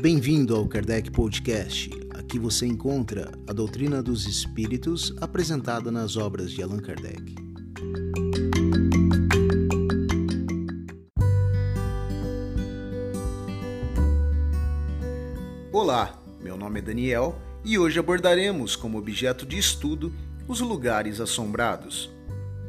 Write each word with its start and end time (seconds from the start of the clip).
Bem-vindo 0.00 0.54
ao 0.54 0.64
Kardec 0.68 1.10
Podcast. 1.10 1.90
Aqui 2.14 2.38
você 2.38 2.64
encontra 2.64 3.32
a 3.48 3.52
doutrina 3.52 4.00
dos 4.00 4.26
espíritos 4.26 5.12
apresentada 5.20 5.90
nas 5.90 6.16
obras 6.16 6.52
de 6.52 6.62
Allan 6.62 6.78
Kardec. 6.78 7.34
Olá, 15.72 16.16
meu 16.40 16.56
nome 16.56 16.78
é 16.78 16.82
Daniel 16.82 17.36
e 17.64 17.76
hoje 17.76 17.98
abordaremos 17.98 18.76
como 18.76 18.98
objeto 18.98 19.44
de 19.44 19.58
estudo 19.58 20.14
os 20.46 20.60
lugares 20.60 21.20
assombrados. 21.20 22.08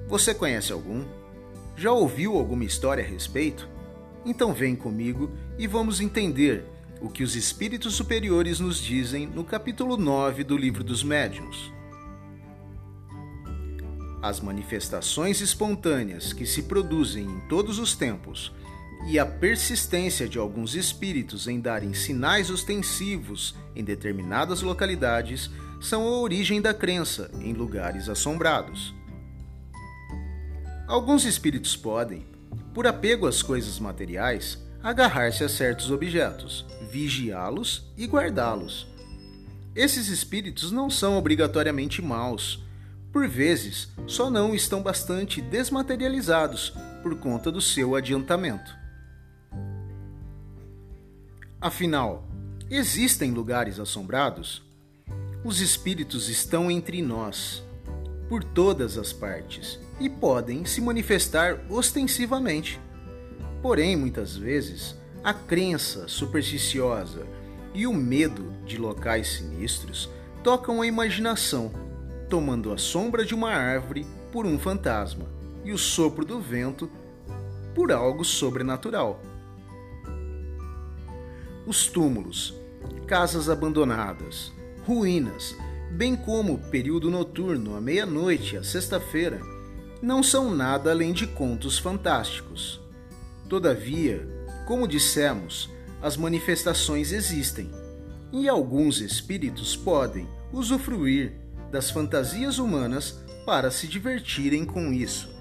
Você 0.07 0.33
conhece 0.33 0.73
algum? 0.73 1.05
Já 1.77 1.91
ouviu 1.91 2.35
alguma 2.35 2.65
história 2.65 3.03
a 3.03 3.07
respeito? 3.07 3.69
Então 4.25 4.51
vem 4.51 4.75
comigo 4.75 5.29
e 5.59 5.67
vamos 5.67 6.01
entender 6.01 6.65
o 7.01 7.09
que 7.09 7.23
os 7.23 7.35
espíritos 7.35 7.95
superiores 7.95 8.59
nos 8.59 8.79
dizem 8.79 9.25
no 9.27 9.43
capítulo 9.43 9.95
9 9.95 10.43
do 10.43 10.57
Livro 10.57 10.83
dos 10.83 11.03
Médiuns. 11.03 11.71
As 14.21 14.41
manifestações 14.41 15.39
espontâneas 15.39 16.33
que 16.33 16.45
se 16.45 16.63
produzem 16.63 17.23
em 17.23 17.39
todos 17.47 17.79
os 17.79 17.95
tempos 17.95 18.51
e 19.07 19.17
a 19.17 19.25
persistência 19.25 20.27
de 20.27 20.37
alguns 20.37 20.75
espíritos 20.75 21.47
em 21.47 21.59
darem 21.59 21.93
sinais 21.93 22.49
ostensivos 22.49 23.55
em 23.73 23.83
determinadas 23.83 24.61
localidades 24.61 25.49
são 25.79 26.03
a 26.03 26.19
origem 26.19 26.61
da 26.61 26.73
crença 26.73 27.31
em 27.39 27.53
lugares 27.53 28.09
assombrados. 28.09 28.93
Alguns 30.85 31.23
espíritos 31.23 31.77
podem, 31.77 32.25
por 32.73 32.85
apego 32.85 33.25
às 33.25 33.41
coisas 33.41 33.79
materiais, 33.79 34.57
agarrar-se 34.81 35.43
a 35.43 35.49
certos 35.49 35.91
objetos, 35.91 36.65
vigiá-los 36.89 37.85
e 37.97 38.05
guardá-los. 38.05 38.87
Esses 39.75 40.07
espíritos 40.07 40.71
não 40.71 40.89
são 40.89 41.17
obrigatoriamente 41.17 42.01
maus. 42.01 42.63
Por 43.11 43.27
vezes, 43.27 43.89
só 44.07 44.29
não 44.29 44.53
estão 44.53 44.81
bastante 44.81 45.41
desmaterializados 45.41 46.73
por 47.01 47.15
conta 47.17 47.51
do 47.51 47.61
seu 47.61 47.95
adiantamento. 47.95 48.77
Afinal, 51.61 52.27
existem 52.69 53.31
lugares 53.31 53.79
assombrados? 53.79 54.63
Os 55.43 55.59
espíritos 55.61 56.29
estão 56.29 56.69
entre 56.69 57.01
nós, 57.01 57.63
por 58.27 58.43
todas 58.43 58.97
as 58.97 59.11
partes, 59.11 59.79
e 59.99 60.09
podem 60.09 60.65
se 60.65 60.81
manifestar 60.81 61.59
ostensivamente. 61.69 62.79
Porém, 63.61 63.95
muitas 63.95 64.35
vezes, 64.35 64.95
a 65.23 65.33
crença 65.33 66.07
supersticiosa 66.07 67.25
e 67.73 67.85
o 67.85 67.93
medo 67.93 68.53
de 68.65 68.77
locais 68.77 69.27
sinistros 69.37 70.09
tocam 70.43 70.81
a 70.81 70.87
imaginação, 70.87 71.71
tomando 72.29 72.71
a 72.71 72.77
sombra 72.77 73.25
de 73.25 73.35
uma 73.35 73.51
árvore 73.51 74.05
por 74.31 74.45
um 74.45 74.57
fantasma 74.57 75.25
e 75.65 75.71
o 75.71 75.77
sopro 75.77 76.23
do 76.23 76.39
vento 76.39 76.89
por 77.75 77.91
algo 77.91 78.23
sobrenatural. 78.23 79.21
Os 81.65 81.87
túmulos, 81.87 82.53
casas 83.05 83.49
abandonadas, 83.49 84.51
ruínas, 84.85 85.55
bem 85.91 86.15
como 86.15 86.53
o 86.53 86.69
período 86.69 87.11
noturno 87.11 87.75
à 87.75 87.81
meia-noite 87.81 88.57
à 88.57 88.63
sexta-feira, 88.63 89.41
não 90.01 90.23
são 90.23 90.49
nada 90.49 90.91
além 90.91 91.11
de 91.11 91.27
contos 91.27 91.77
fantásticos. 91.77 92.79
Todavia, 93.49 94.27
como 94.67 94.87
dissemos, 94.87 95.71
as 96.03 96.15
manifestações 96.15 97.11
existem 97.11 97.71
e 98.31 98.47
alguns 98.47 99.01
espíritos 99.01 99.75
podem 99.75 100.29
usufruir 100.53 101.33
das 101.71 101.89
fantasias 101.89 102.59
humanas 102.59 103.19
para 103.47 103.71
se 103.71 103.87
divertirem 103.87 104.65
com 104.65 104.93
isso. 104.93 105.33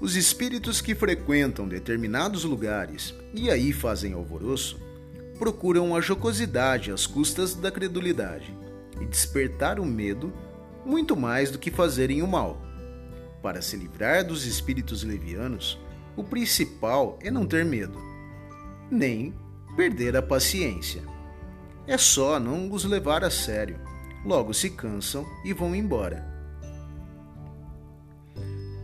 Os 0.00 0.16
espíritos 0.16 0.80
que 0.80 0.96
frequentam 0.96 1.68
determinados 1.68 2.42
lugares 2.42 3.14
e 3.32 3.48
aí 3.48 3.72
fazem 3.72 4.14
alvoroço 4.14 4.80
procuram 5.38 5.94
a 5.94 6.00
jocosidade 6.00 6.90
às 6.90 7.06
custas 7.06 7.54
da 7.54 7.70
credulidade 7.70 8.63
e 9.04 9.06
despertar 9.06 9.78
o 9.78 9.84
medo 9.84 10.32
muito 10.84 11.14
mais 11.14 11.50
do 11.50 11.58
que 11.58 11.70
fazerem 11.70 12.22
o 12.22 12.26
mal. 12.26 12.60
Para 13.42 13.60
se 13.60 13.76
livrar 13.76 14.26
dos 14.26 14.46
espíritos 14.46 15.04
levianos, 15.04 15.78
o 16.16 16.24
principal 16.24 17.18
é 17.22 17.30
não 17.30 17.46
ter 17.46 17.64
medo, 17.64 17.98
nem 18.90 19.34
perder 19.76 20.16
a 20.16 20.22
paciência. 20.22 21.02
É 21.86 21.98
só 21.98 22.40
não 22.40 22.72
os 22.72 22.84
levar 22.84 23.22
a 23.22 23.30
sério, 23.30 23.78
logo 24.24 24.54
se 24.54 24.70
cansam 24.70 25.26
e 25.44 25.52
vão 25.52 25.74
embora. 25.74 26.26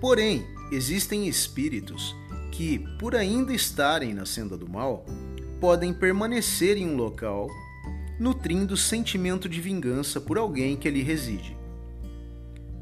Porém, 0.01 0.47
existem 0.71 1.29
espíritos 1.29 2.15
que, 2.53 2.79
por 2.99 3.15
ainda 3.15 3.55
estarem 3.55 4.13
na 4.13 4.27
senda 4.27 4.57
do 4.57 4.69
mal, 4.69 5.07
podem 5.59 5.95
permanecer 5.95 6.77
em 6.77 6.87
um 6.87 6.97
local 6.97 7.49
nutrindo 8.21 8.77
sentimento 8.77 9.49
de 9.49 9.63
vingança 9.63 10.21
por 10.21 10.37
alguém 10.37 10.77
que 10.77 10.87
ali 10.87 11.03
reside. 11.03 11.57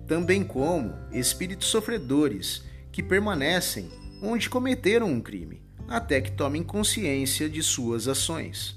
Também 0.04 0.42
como 0.42 0.92
espíritos 1.12 1.68
sofredores 1.68 2.64
que 2.90 3.04
permanecem 3.04 3.88
onde 4.20 4.50
cometeram 4.50 5.06
um 5.06 5.20
crime, 5.20 5.62
até 5.86 6.20
que 6.20 6.32
tomem 6.32 6.64
consciência 6.64 7.48
de 7.48 7.62
suas 7.62 8.08
ações. 8.08 8.76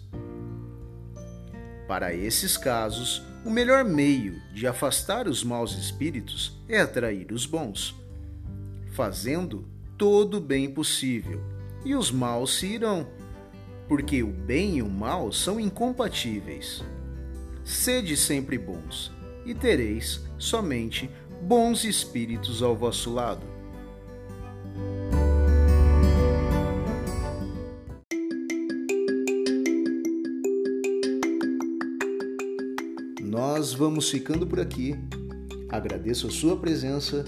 Para 1.87 2.13
esses 2.13 2.57
casos, 2.57 3.23
o 3.43 3.49
melhor 3.49 3.83
meio 3.83 4.39
de 4.53 4.67
afastar 4.67 5.27
os 5.27 5.43
maus 5.43 5.75
espíritos 5.75 6.61
é 6.69 6.79
atrair 6.79 7.31
os 7.31 7.47
bons, 7.47 7.95
fazendo 8.93 9.67
todo 9.97 10.37
o 10.37 10.41
bem 10.41 10.69
possível, 10.69 11.41
e 11.83 11.95
os 11.95 12.11
maus 12.11 12.59
se 12.59 12.67
irão 12.67 13.07
porque 13.91 14.23
o 14.23 14.27
bem 14.27 14.77
e 14.77 14.81
o 14.81 14.89
mal 14.89 15.33
são 15.33 15.59
incompatíveis. 15.59 16.81
Sede 17.61 18.15
sempre 18.15 18.57
bons, 18.57 19.11
e 19.45 19.53
tereis 19.53 20.21
somente 20.37 21.11
bons 21.41 21.83
espíritos 21.83 22.63
ao 22.63 22.73
vosso 22.73 23.13
lado. 23.13 23.45
Nós 33.21 33.73
vamos 33.73 34.09
ficando 34.09 34.47
por 34.47 34.61
aqui. 34.61 34.95
Agradeço 35.67 36.27
a 36.27 36.31
sua 36.31 36.55
presença 36.55 37.25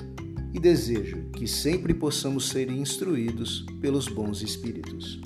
e 0.53 0.61
desejo 0.61 1.25
que 1.35 1.45
sempre 1.45 1.93
possamos 1.93 2.47
ser 2.47 2.71
instruídos 2.71 3.65
pelos 3.81 4.07
bons 4.07 4.41
espíritos. 4.41 5.19